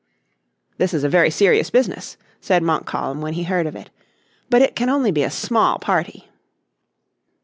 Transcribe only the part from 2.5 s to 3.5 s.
Montcalm when he